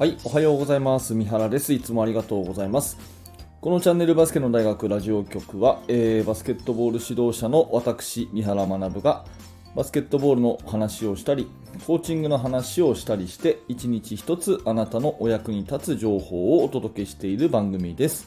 [0.00, 1.12] はい、おはようございます。
[1.12, 1.74] 三原です。
[1.74, 2.96] いつもありがとうございます。
[3.60, 9.26] このチャンネルバスケの大学ラジオ局は、えーバスケットボール指導者の私、三原学が
[9.76, 11.48] バスケットボールの話をしたり、
[11.86, 18.26] コーチングの話をしたりして、一日一つあなたのお役に立つ情報をお届けしている番組です。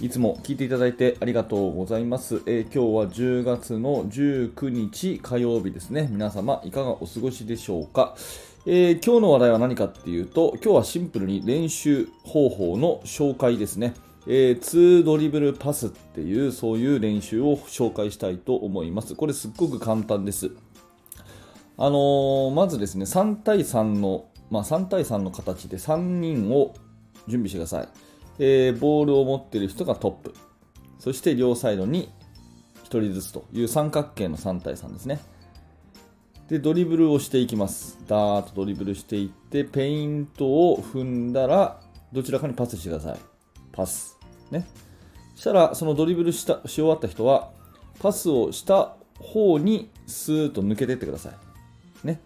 [0.00, 2.40] いつも聞いていただいてありがとうございます。
[2.46, 6.08] えー今日は10月の19日火曜日ですね。
[6.10, 8.16] 皆様いかがお過ごしでしょうか？
[8.68, 13.94] えー今日の話題は何かっていうと、今日はシンプルに練習方法の紹介ですね。
[14.26, 19.14] えー、2ドリブルパスっていうそういう練習を紹介したいと思います。
[19.14, 20.50] これすっごく簡単です。
[21.78, 26.74] あのーまずですね、3対3の、まあ、3対3の形で3人を
[27.28, 27.88] 準備してください。
[28.40, 30.34] えーボールを持っている人がトップ。
[30.98, 32.08] そして両サイドに
[32.82, 35.20] 1人ずつという三角形の3対3ですね。
[36.48, 37.98] で、ドリブルをしていきます。
[38.06, 41.80] ダーッとドリブルしていって、ペイントを踏んだら、
[42.12, 43.18] どちらかにパスしてください。
[43.72, 44.16] パス。
[44.50, 44.66] ね。
[45.34, 47.50] そしたら、そのドリブルしたし終わった人は、
[47.98, 52.06] パスをした方にスーッと抜けていってください。
[52.06, 52.20] ね。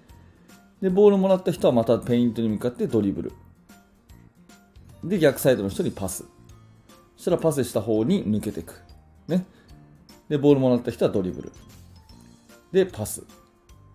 [0.83, 3.33] で、ボールもらった人はまたペイントに向かってドリブル。
[5.03, 6.25] で、逆サイドの人にパス。
[7.17, 8.75] そしたらパスした方に抜けていく。
[9.29, 9.47] ね。
[10.29, 11.53] で、ボールもらった人はドリブル。
[12.71, 13.23] で、パス。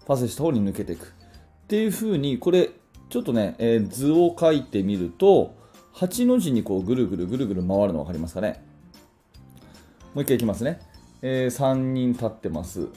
[0.06, 1.08] パスした方に抜けていく。
[1.08, 2.70] っていう風に、これ、
[3.10, 5.56] ちょっとね、えー図を書いてみると、
[5.96, 8.62] 8の字にこうぐるぐるぐるぐる回るの分かりますかね？
[10.14, 10.80] もう一回いきますね。
[11.22, 12.90] え3人立ってます。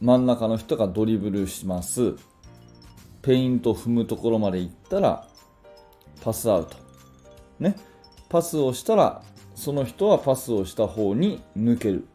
[0.00, 2.14] 真ん中の人がドリブルします。
[3.22, 5.26] ペイント踏むところまで行ったら、
[6.22, 6.76] パスアウト。
[7.58, 7.76] ね？
[8.28, 9.22] パスをしたら、
[9.56, 12.06] その人はパスをした方に抜ける。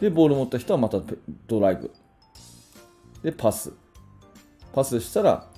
[0.00, 1.00] で、ボール持った人はまた
[1.46, 1.92] ドライブ。
[3.26, 3.72] で、パス。
[4.72, 5.48] パスしたら、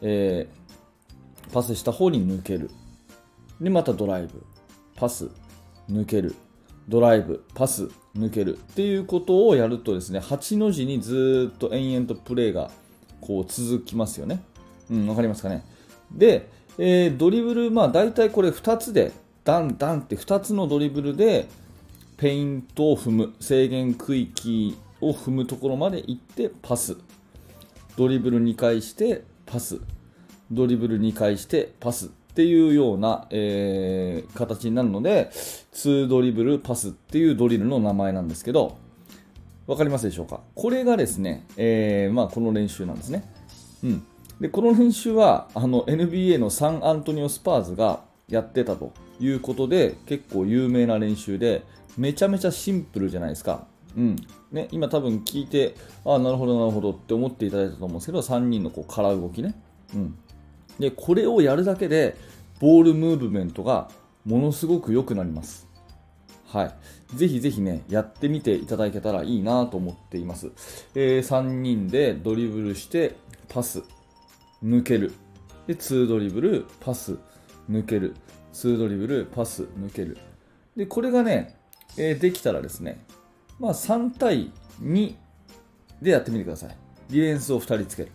[0.00, 2.70] えーパスした方に抜ける。
[3.60, 4.42] で、またドライブ。
[4.96, 5.28] パス、
[5.90, 6.34] 抜ける。
[6.88, 8.56] ドライブ、パス、抜ける。
[8.56, 12.70] っていうことをやるとですね、8の字にずっと延々とプレーが
[13.20, 14.42] こう続きますよね。
[14.90, 15.62] うん、わかりますかね。
[16.10, 19.12] で、えードリブル、まあ大体これ2つで、
[19.44, 21.48] ダンダンって2つのドリブルで、
[22.16, 26.96] ペイントを踏む、制限区域を踏むところまで行ってパス。
[27.96, 29.80] ドリブル2回してパス。
[30.50, 35.30] ドリブル2回してパスっていうような、えー形になるので、
[35.72, 38.78] 2ドリブルパスっていうドリルの名前なんですけど、
[39.66, 40.40] わかりますでしょうか？
[40.54, 43.24] これがですね、えーまあ、この練習なんですね。
[43.84, 44.02] うん。
[44.40, 51.62] で、この練習は、あの、NBA のサンアントニオスパーズがやってたということで、結構有名な練習で、
[51.98, 53.66] めちゃめちゃシンプルじゃないですか。
[53.96, 54.16] うん。
[54.52, 55.74] ね、今多分聞いて、
[56.04, 59.54] ああ、なるほど、なるほどって思っていただいたと思うんですけど、3人のこう空動きね。
[59.94, 60.18] うん。
[60.78, 62.16] で、これをやるだけで、
[62.58, 63.90] ボールムーブメントが
[64.24, 65.68] ものすごく良くなります。
[66.46, 67.16] はい。
[67.16, 70.50] ぜひぜひね、やってみていただけたらいいなと思っています。
[70.94, 73.14] えー3人でドリブルして、
[73.48, 73.82] パス、
[74.64, 75.12] 抜ける。
[75.66, 77.18] で、2ドリブル、パス、
[77.70, 78.14] 抜ける。
[78.52, 80.18] 2ドリブル、パス、抜ける。
[80.76, 81.56] で、これがね、
[81.96, 83.04] えーできたらですね、
[83.60, 84.50] まあ3対
[84.82, 85.14] 2
[86.02, 86.76] でやってみてください。
[87.10, 88.12] ディフェンスを2人つける。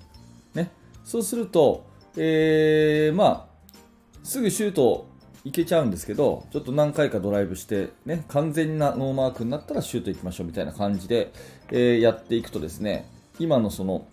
[0.56, 0.72] ね。
[1.04, 1.86] そうすると、
[2.18, 3.78] えーまあ、
[4.24, 5.08] すぐシュート
[5.44, 11.32] いけちゃうんですけど、ちょっと何回かドライブして、ね、完全なノーマークになったらシュートいきましょうみたいな感じで、
[11.72, 13.08] えーやっていくとですね、
[13.38, 14.08] 今のその、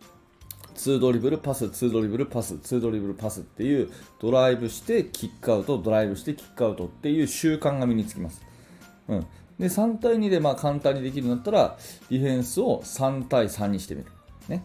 [0.75, 8.43] 2ドリブルパス、2ドリブルパス、2ドリブルパスっていうドライブしてキックアウト、ドライブしてキックアウトっていう習慣が身につきます。
[9.09, 9.27] うん、
[9.63, 11.79] で3対2でまあ簡単にできるんだったら
[12.11, 14.09] ディフェンスを3対3にしてみる。
[14.49, 14.65] ね、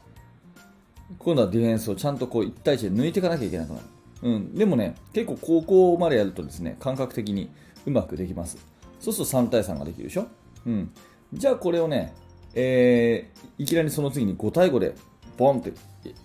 [1.20, 3.86] 今度はディフェンスをちゃんとこう1対1で抜いていかなきゃいけなくなる。
[4.24, 7.52] うん、でもね、結構高校までやるとですね、感覚的に
[7.86, 8.58] うまくできます。
[9.00, 10.26] そうすると3対3ができるでしょ？
[10.66, 10.92] うん、
[11.32, 12.16] じゃあこれをね、
[12.56, 14.96] えーいきなりその次に5対5で
[15.38, 15.74] ボンって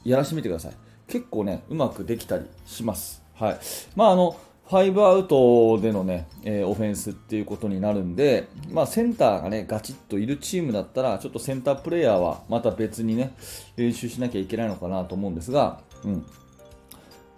[0.04, 0.72] やらしてみてください。
[1.08, 3.22] 結構ね、うまくできたりします。
[3.34, 3.58] はい。
[3.94, 4.34] まああの、
[4.80, 13.34] 5アウトでのね、えーオフェンスっていうことになるんで、まあセンターがね、ガチッといるチームだったら、ちょっとセンタープレーヤーはまた別にね、
[13.76, 16.26] 練習しなきゃいけないのかなと思うんですが、うん。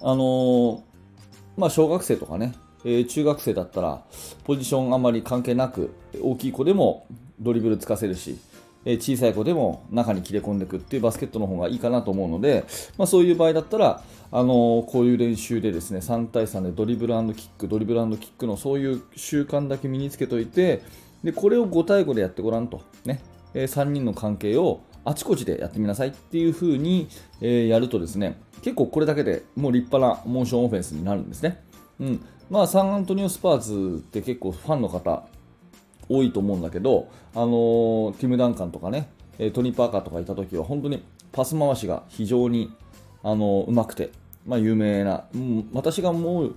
[0.00, 0.80] あのー
[1.56, 2.54] まあ小学生とかね、
[2.84, 4.02] えー中学生だったら、
[4.44, 7.06] ポジションあまり関係なく、大きい子でも
[7.40, 8.38] ドリブルつかせるし、
[8.84, 12.64] え小さい子でも中に切れ込んでいくっていうバスケットの方がいいかなと思うので、
[12.98, 20.82] まあ、そういう場合だったら、あのこういう練習でですね3対3でドリブルキック、ドリブルキックのそういう習慣だけ身につけといて
[21.22, 23.20] でこれを5対5でやってごらんと、ね
[23.54, 27.08] え3人の関係をあちこちでやってみなさいっていう風に、
[27.40, 31.62] え、やるとですね、結構これだけでもう立派なモーションオフェンスになるんですね。
[32.00, 32.26] うん。
[32.50, 35.26] まあ、サンアントニオスパーズって結構ファンの方
[36.08, 39.08] 多いと思うんだけど、あのー、ティム・ダンカンとかね、
[39.52, 41.02] トニー・パーカーとかいた時は本当に
[41.32, 42.72] パス回しが非常に、
[43.22, 44.10] あのー、うまくて、
[44.46, 46.54] まあ、有名な、うん、私がもう、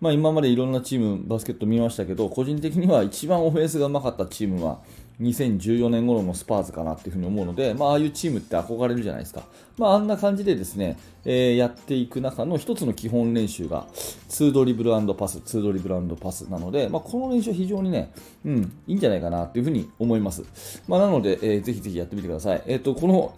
[0.00, 4.80] まあ、今までいろんなチームバスケット見ましたけど個人的には一番オフェンスがうまかったチームは
[5.20, 9.42] 2014年頃のスパーズかなっていうふうに思うので、まあ、ああいうチームって憧れるじゃないですか。
[9.76, 13.86] まあ、あんな感じでですね、えー、やっていく中の一つの基本練習が、
[14.28, 18.12] 2ドリブルパス、2ドリブルパスなので、まあ、この練習は非常にね、
[18.44, 20.44] うん、いいんじゃないかなっていうふうに思います。
[20.86, 22.62] まあ、なので、えー、ぜひぜひやってみてください。
[22.66, 23.34] えっ、ー、と、この、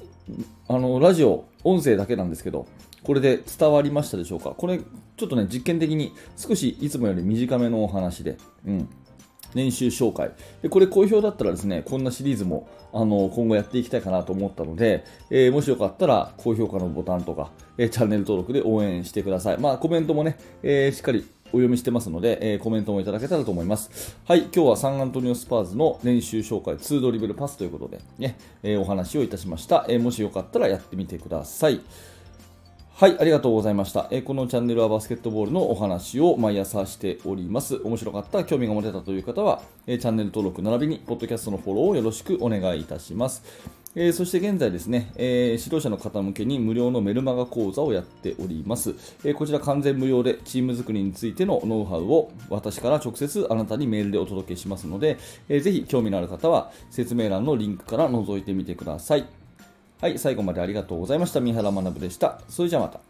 [0.68, 2.66] あの、ラジオ、音声だけなんですけど、
[3.02, 4.50] これで伝わりましたでしょうか？
[4.50, 8.36] これ、ちょっとね、実験的に少しいつもより短めのお話で、
[8.66, 8.88] うん、
[9.54, 10.30] 練習紹介
[10.62, 24.16] でこれ好評だったらですねこんなシリーズもあの今後やっていきたいかなと思ったので、えー、もしよかったら高評価のボタンとか、え、チャンネル登録で応援してください、まあ、コメントもね、えー、しっかりお読みしてますので、えー、コメントもいただけたらと思います。
[24.24, 31.80] はい、今日はサンアントニオスパーズの練習紹介2ドリブルパスということでね、えー、お話をいたしました、えー、もしよかったらやってみてください。
[33.00, 34.08] はい、ありがとうございました。
[34.10, 37.80] えこのチャンネルはバスケットボールのお話を毎朝しております。
[37.82, 43.42] 面白かった、興味が持てたという方は、えチャンネル登録並びに、ポッドキャストのフォローをよろしくお願いいたします。
[43.94, 48.90] えー、そして現在ですね、えー、指導者の方向けに無料のメルマガ講座をやっております、
[49.24, 55.18] えー、こちら完全無料でチーム作りについてのノウハウを私から直接あなたにメールでお届けしますので、
[55.48, 59.39] えー、ぜひ興味のある方は説明欄のリンクから覗いてみてください。
[60.00, 61.40] はい、最後までありがとうございました。
[61.40, 62.40] 三原学でした。
[62.48, 63.09] それじゃあまた。